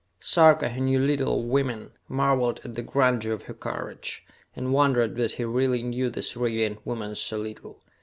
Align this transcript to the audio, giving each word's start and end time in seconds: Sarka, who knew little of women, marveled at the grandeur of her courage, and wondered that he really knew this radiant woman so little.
Sarka, 0.19 0.69
who 0.69 0.81
knew 0.81 0.97
little 0.97 1.41
of 1.41 1.45
women, 1.45 1.91
marveled 2.07 2.59
at 2.63 2.73
the 2.73 2.81
grandeur 2.81 3.33
of 3.33 3.43
her 3.43 3.53
courage, 3.53 4.25
and 4.55 4.73
wondered 4.73 5.15
that 5.17 5.33
he 5.33 5.43
really 5.45 5.83
knew 5.83 6.09
this 6.09 6.35
radiant 6.35 6.83
woman 6.87 7.13
so 7.13 7.37
little. 7.37 7.83